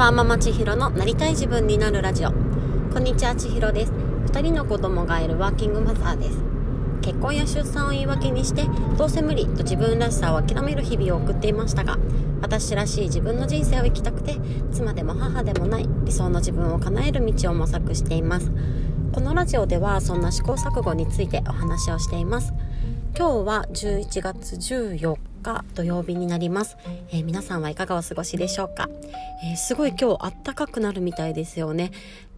[0.00, 2.32] ワーママ千尋のなりたい自分になるラジオ。
[2.90, 3.92] こんにちは千尋です。
[3.92, 6.38] 2人の子供がいるワーキングマザーです。
[7.02, 8.64] 結婚や出産を言い訳にして
[8.96, 11.98] どうせ無理と自分らしさを諦める日々を送っていましたが
[12.40, 14.38] 私らしい自分の人生を生きたくて
[14.72, 18.50] 妻でも母でもない理想の自分を叶える道を模索しています。
[19.12, 22.54] このラジオではそんな試行錯誤についてお話をしています。
[23.14, 26.76] 今日は11月14日土曜日になります、
[27.10, 28.88] えー、皆さんはいかがお過ごしでしょうか、
[29.44, 31.90] えー、すごい今日あったかくなるみたいですよね。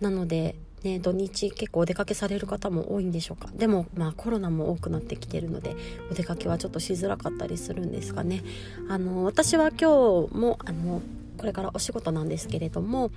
[0.00, 3.50] なのでね、土日結構お出かけされる方も多いんでしょうか？
[3.52, 5.74] でもまあコロナも多くなってきてるので
[6.08, 8.44] お出かけはちょっとしづらかったりするんですかね。
[8.88, 11.02] あの私は今日もあの
[11.36, 13.10] これからお仕事なんですけれども、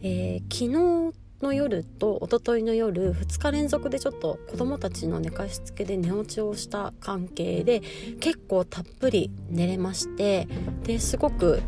[0.00, 7.80] えー、昨日の夜と一昨日の夜2日連続でちょっと子供たちの寝かしつけで寝落ちをした関係で
[8.20, 10.48] 結構たっぷり寝れまして
[10.82, 11.62] ですごく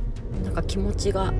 [0.45, 1.33] なんか気持ちが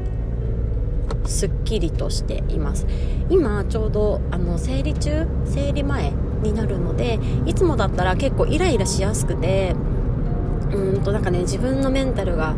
[1.27, 2.87] すっきりとしています。
[3.29, 6.13] 今ちょうどあの生理中生理前
[6.43, 9.75] になるのでいつもだったら結構イライラしやすくて
[10.73, 12.57] うんとなんかね自分のメンタルが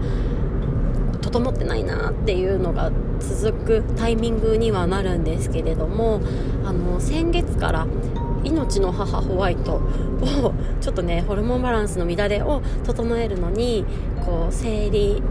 [1.22, 6.20] 整ってないなっていうのが続くタイミングにはなるんですけれども
[6.64, 7.86] あの先月から
[8.44, 13.84] 命の母ホワイトをちょっとねホルモンバランスの乱れを整えるのに
[14.24, 15.22] こう生理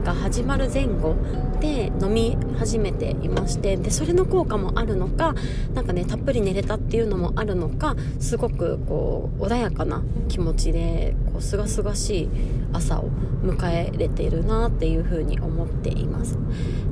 [0.00, 1.16] が始まる前後
[1.60, 5.34] で飲み始めていましてでそれの効果もあるのか
[5.74, 12.28] 何かねたっぷり寝れたっていうのもあるのかすごくこう穏やかな気持ちでこうすがすがしい
[12.72, 13.10] 朝を
[13.42, 16.38] 迎えれているなっていうふうに思っています。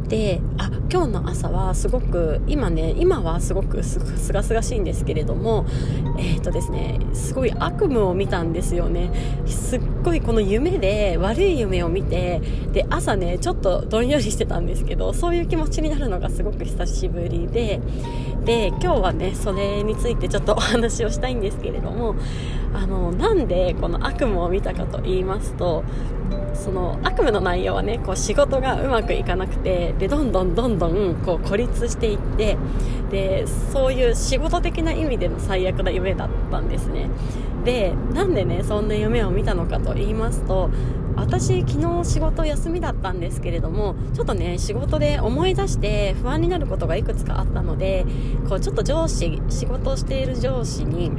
[0.09, 3.99] であ今日の朝はすごく今ね今はすごくす
[4.33, 5.67] がすがしいんですけれども
[6.19, 9.11] えっ、ー、とですねすごい悪夢を見たんですよね。
[9.47, 12.41] すっごいこの夢で悪い夢を見て
[12.73, 17.81] で朝ねちょっとどんよりしてたんですけどそういう気持ちになるのがすごく久しぶりで
[18.45, 22.17] で今日はねそれについてちょっとお話をしたいんですけれども
[22.75, 25.85] あのなんでこの悪夢を見たかと言いますと
[26.55, 32.57] その悪夢の内容はねこう仕事がうまくいかなくてでどんどんどんどんこう孤立していって
[33.11, 37.09] でそういう仕事的な意味での最悪な夢だったんですね。
[37.65, 40.71] でなんでねそんな夢を見たのかと言いますと
[41.17, 48.07] 私昨日仕事休みだったんですけれどもちょっとね仕事で思い出して不安になることがいくつかあったので
[48.49, 51.11] こうちょっと上司仕事している上司に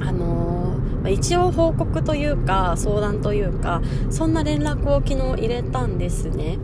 [0.00, 6.58] あのー、一応報告というか相談というかそんな連絡を昨日入れたんですね。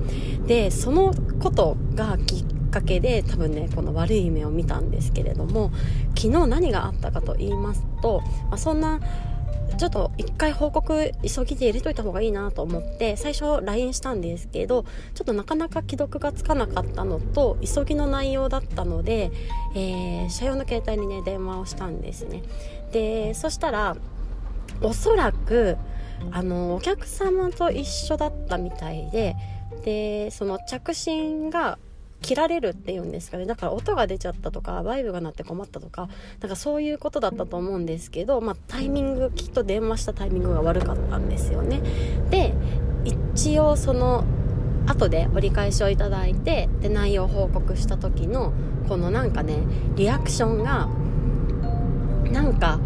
[0.47, 5.71] でそのことがきっかけで多分ねこの悪い夢を見たんですけれども
[6.17, 8.21] 昨日何があったかと言いますと、
[8.51, 9.01] まあ、そんな
[9.79, 19.31] ちょっと一回報告急ぎで入れといた方がいいなと思って最初 LINE したんですけどちょっとなかなか既読がつかなかったのと急ぎの内容だったので、
[19.75, 22.43] えー、社用の携帯にね電話をしたんですね。
[22.93, 23.97] でそしたら
[24.83, 25.77] おそらく
[26.31, 29.37] あのお客様と一緒だったみたいで
[29.85, 31.79] でその着信が
[32.25, 33.45] 切られるっていうんですかね。
[33.45, 36.09] だから音が出ちゃったとかバイブが鳴って困ったとか
[36.41, 41.83] なんかそういうことだったと思うんですけど、まあ、タイミングきっと電話したタイミングが悪かったんですよね。
[42.31, 42.55] で
[43.05, 44.25] 一応その
[44.87, 48.55] 後で折り返しをいただいてで内容を報告した時の
[48.89, 49.59] このなんかね
[49.97, 50.89] リアクションが
[52.33, 52.81] なんか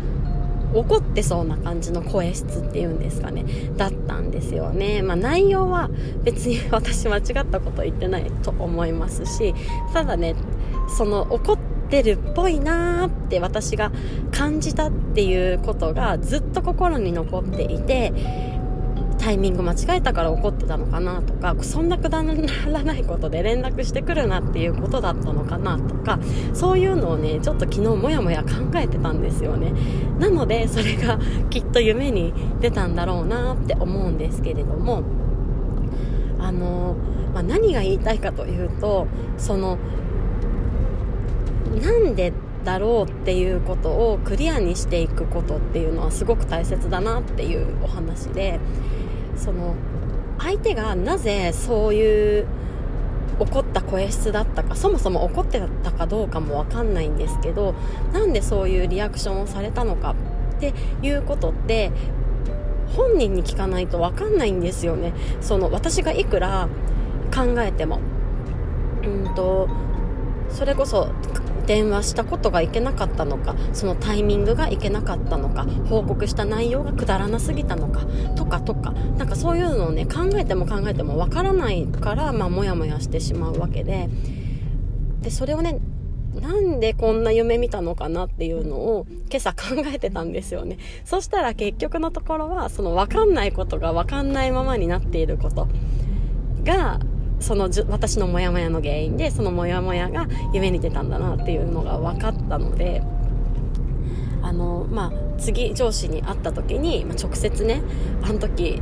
[0.75, 3.45] 怒ってそうな感じの声質っていうんですかね
[3.77, 5.91] だったんですよね、まあ、内容は
[6.25, 9.55] 別に 私間違ったこと言ってないと思いますし
[9.93, 10.35] ただね
[10.97, 11.59] その怒っ
[11.91, 13.93] てるっぽいなーって私が
[14.31, 18.13] 感じたっていうことがずっと心に残っていて
[19.29, 26.19] タイミング間違えたから怒ってたのかなとかそんなくだらないことで連絡してくるなっていうことだったのかなとか
[26.55, 29.75] そういうのをねちょっと昨日もやもや考えてたんですよね。
[30.19, 31.19] なのでそれが
[31.51, 35.03] きっと夢に出たんだろうなって思うんですけれども
[36.39, 36.97] あの、
[37.35, 39.77] まあ、何が言いたいかというとその
[41.83, 42.33] なんで
[42.65, 48.59] だろうっていうことをクリアにしていくことっていうのはすごく大切だなっていうお話で
[49.39, 49.75] その
[50.39, 52.47] 相手がなぜそういう
[53.39, 57.75] 怒った声質だったかそもそも怒ってたかどうかも分かんないんですけど
[58.13, 60.15] なんでそういうリアクションをされたのか
[60.57, 61.93] っていうことって
[62.97, 65.13] 本人に聞かないと分かんないんですよね。
[65.41, 66.69] その私がいくら
[67.35, 68.01] 考えても。
[69.05, 69.69] うんと
[70.51, 71.09] それこそ
[71.69, 78.07] 電話したことがいけなかったのかそのタイミングがいけなかったのか報告した内容がくだらなすぎたのか
[78.37, 84.09] とかとかなんかそういうのをね考えても考えてもわからないからまあモヤモヤしてしまうわけで
[85.21, 85.79] でそれをね
[86.41, 90.79] なんでこんな夢見たのかなっていうのを今朝考えてたんですよね。
[91.05, 95.67] そしたら結局のところは、その分かんないことが分かんないままになっていること
[96.63, 97.01] が、
[97.41, 103.03] その私のモヤモヤの原因で、そのモヤモヤが夢に出たんだなっていうのが分かったので、
[104.43, 107.83] あの、まあ、次上司に会った時に、まあ、直接ね、
[108.23, 108.81] あの時、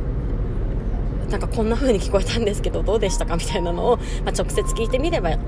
[1.29, 5.39] なんかこんな風に聞こえたんですけどどうでしたかみたいなのを、まあ、直接聞いてみればい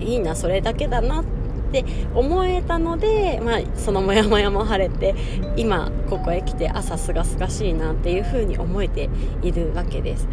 [0.00, 1.24] いなそれだけだなっ
[1.72, 1.84] て
[2.14, 5.14] 思えたので、まあ、そのモヤモヤも晴れて
[5.56, 9.10] 今ここへ来て朝すがすがしいなっていうふうに思えて
[9.42, 10.26] いるわけです。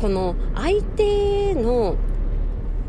[0.00, 1.96] この相手の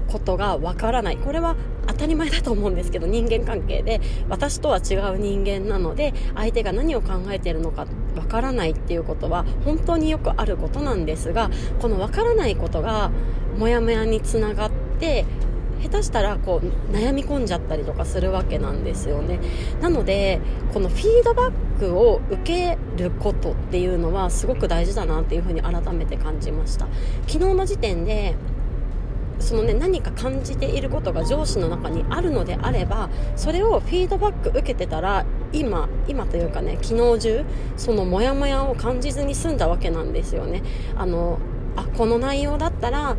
[0.07, 1.17] ことがわからない。
[1.17, 1.55] これは
[1.87, 4.01] 当たり前だと思うんですけど人間関係で。
[4.29, 7.85] 私とは違う人間なので相手が何を考えているのか
[8.15, 11.49] わからないっていうことは本当によくあることなんですが
[11.81, 13.11] このわからないことが
[13.57, 15.25] モヤモヤにつながって
[15.81, 19.39] 下手したらこう悩み込んじゃったりとかするわけなんですよね。
[19.81, 20.39] なので
[20.73, 26.87] このフィードバックを受けることっていうのはすごく大事だなっていうふうに改めて感じました。
[27.27, 28.35] 昨日の時点で
[29.39, 37.45] そのね何か感じていることが上司の中にあるのであればそれをフィードバック受けてたら今今というかね昨日中
[37.75, 40.61] そのモヤモヤを感じずに済んだわけなんですよね。
[40.95, 41.39] あの
[41.75, 43.17] あこの内容だったら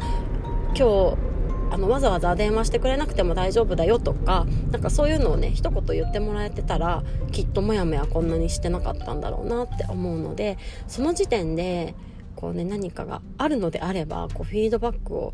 [0.77, 1.32] 今日
[1.73, 11.95] あのわざわざ電話してくれなくても大丈夫だよとかなんかそういうのをね一言言ってもらえてたらきっともやもやこんなにしてなかったんだろうなって思うのでその時点で
[12.37, 15.33] こうね何かがあるのであればこうフィードバックを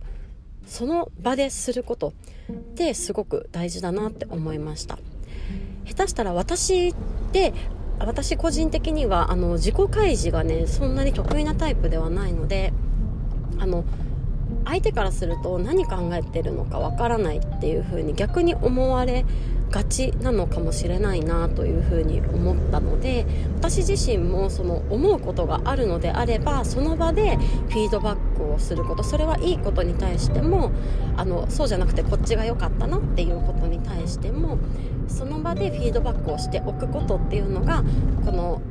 [0.65, 2.13] その場ですること
[2.53, 4.99] ってすごく大事だなって思いました。
[5.87, 6.95] 下手したら私っ
[7.33, 7.53] て
[7.99, 12.73] 私個人的にはあの自己開示がねそんなに得意なタイプではないので
[13.59, 13.85] あの
[14.65, 19.25] 相手からすると何考えてるのかわからないっていう風に逆に思われ
[19.71, 30.73] がちなのかもしれないなというふうに思ったので私自身もその思うことがあるのであればその場でフィードバックをすることそれはいいことに対しても
[31.17, 34.59] あのそうじゃなくてこっちが良かったなっていうことに対しても
[35.07, 37.83] その場でフィードバックをしておくことっていうのが
[38.25, 38.63] この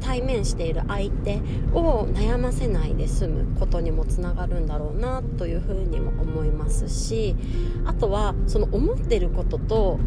[0.00, 1.36] 対面している相手
[1.72, 7.36] を悩ませないで済むことにもつながるんだろうなというふうにも思いますし
[7.84, 9.98] あとはその思っていることと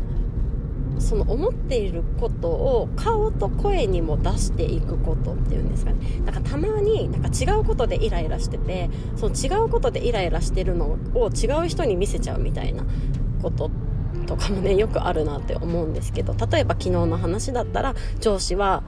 [1.00, 6.22] その思っていることを顔と声にも出していくことっていうんですかね。
[6.26, 12.86] なんかたまになんか違うことでイライラしててその違うことでイライラしてるのを違う人に見せちゃうみたいな
[13.42, 13.72] こと
[14.28, 18.84] とかもねよくあるなって思うんですけど例えば昨日の話だったら上司は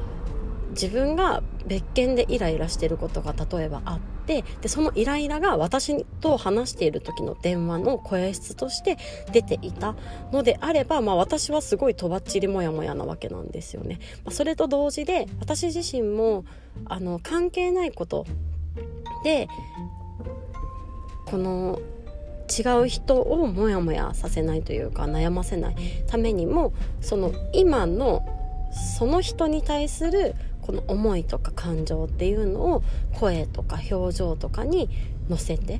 [0.75, 8.97] 自分が別件でイライラしてることが例えばあってでそのイライラが私と話している時の電話の声質として
[9.31, 9.95] 出ていた
[10.31, 13.99] のであれば、まあ、私はすごいとばっちりモヤモヤなわけなんですよね。
[14.25, 16.45] まあ、それと同時で私自身も
[16.85, 18.25] あの関係ないこと
[19.23, 19.47] で
[21.25, 21.79] この
[22.47, 25.75] 違う人をモヤモヤさせないというか悩ませない
[26.07, 28.23] ためにもその今の
[28.97, 32.83] その人に対するこの思いとか感情っていうのを
[33.13, 34.89] 声とか表情とかに
[35.29, 35.79] 乗せて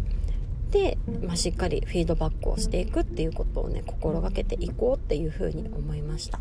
[0.69, 6.39] で、まあ、しっかりフィードバックをしていくっていうことをね心がけていこうっていうふうに思いました。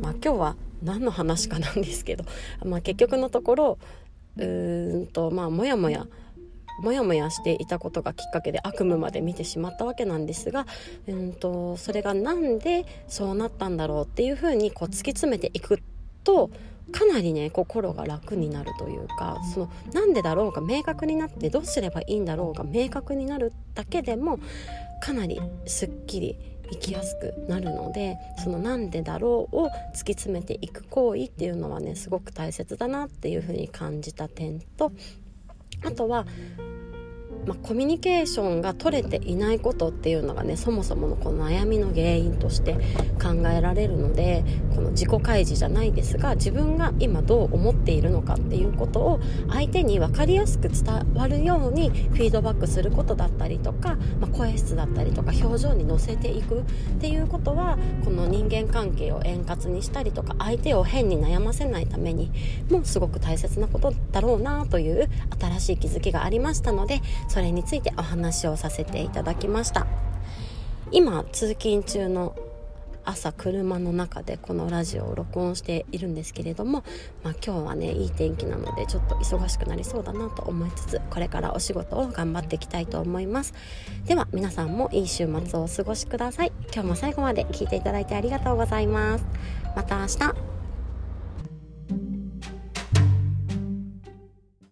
[0.00, 2.24] まあ、今日は何の話かなんですけど、
[2.64, 3.78] まあ、結局のところ
[4.36, 6.06] うーんとまあもやもや
[6.82, 10.66] もやもやしていたことがきっかけで悪夢まで見てしまったわけなんですが、
[11.06, 15.80] うんとそれが何でそうなったんだろうっていうふうにこう突き詰めていく
[16.24, 16.50] と
[16.92, 24.38] かなりね心が楽になるというかそのなんでだろうが明確になってどうすればいいんだろうが明確になるだけでも
[25.02, 26.38] かなりすっきり
[26.70, 34.92] 生きやすくなるのでそのなんでだろうを突き詰めていく行為っていうのはねすごく大切だなっていうふうに感じた点と
[35.84, 36.26] あとは
[37.46, 42.74] まあ、コミュニケーションが取れていないことっていうのがねそもそものこの悩みの原因として
[43.22, 49.20] 考えられるのでこの自己開示じゃないですが自分が今どう思っているのかっていうことを
[49.50, 56.64] 相手に分かりやすく伝わるようにフィードバックすることだったりとか、まあ、声質だったりとか表情に乗せていくっ
[57.00, 62.30] ていうことはこの人間関係を円滑にしたりとか相手を変に悩ませないために
[62.70, 65.08] もすごく大切なことだろうなという
[65.38, 67.00] 新しい気づきがありましたので
[67.34, 69.88] それについてお話をさせていただきました。
[70.92, 72.36] 今通勤中の
[73.04, 76.84] 朝車の中でこのラジオを録音しているんですけれども、
[77.24, 83.52] まあ、今日はねいい天気なのでちょっと忙しくなりそうだなと思いつつこれからお仕事を頑張っていきたいと思います。
[84.06, 86.52] では皆さんもいい週末をお過ごしください。
[86.72, 89.24] 今日も最後まで聞いていただいてありがとうございます。
[89.74, 90.53] また明日。